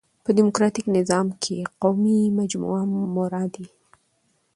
په 0.23 0.29
ډيموکراټ 0.35 0.75
نظام 0.97 1.27
کښي 1.41 1.57
قومي 1.81 2.19
مجموعه 2.37 2.83
مراد 3.15 3.51
يي. 3.61 3.67